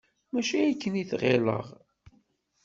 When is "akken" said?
0.69-0.93